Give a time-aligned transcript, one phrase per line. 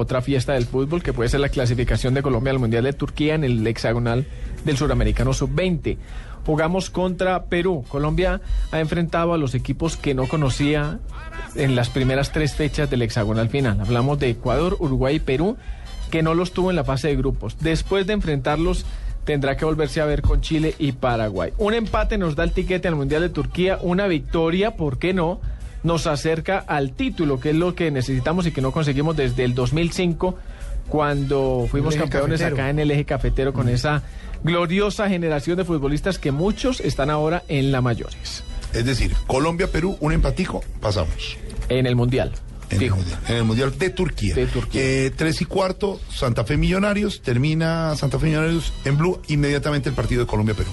[0.00, 3.34] otra fiesta del fútbol que puede ser la clasificación de Colombia al Mundial de Turquía
[3.34, 4.26] en el hexagonal
[4.64, 5.96] del Suramericano Sub-20.
[6.44, 7.84] Jugamos contra Perú.
[7.88, 8.40] Colombia
[8.72, 10.98] ha enfrentado a los equipos que no conocía
[11.54, 13.80] en las primeras tres fechas del hexagonal final.
[13.80, 15.56] Hablamos de Ecuador, Uruguay y Perú,
[16.10, 17.56] que no los tuvo en la fase de grupos.
[17.60, 18.86] Después de enfrentarlos
[19.24, 21.52] tendrá que volverse a ver con Chile y Paraguay.
[21.58, 25.40] Un empate nos da el tiquete al Mundial de Turquía, una victoria, ¿por qué no?
[25.82, 29.54] Nos acerca al título, que es lo que necesitamos y que no conseguimos desde el
[29.54, 30.36] 2005,
[30.88, 34.02] cuando fuimos campeones acá en el eje cafetero con esa
[34.42, 38.44] gloriosa generación de futbolistas que muchos están ahora en la mayores.
[38.72, 41.36] Es decir, Colombia-Perú, un empatico, pasamos.
[41.68, 42.32] En el Mundial.
[42.70, 44.34] En el, mundial, en el Mundial de Turquía.
[44.34, 44.80] De Turquía.
[44.80, 47.20] Eh, tres y cuarto, Santa Fe Millonarios.
[47.20, 49.20] Termina Santa Fe Millonarios en Blue.
[49.26, 50.70] Inmediatamente el partido de Colombia-Perú.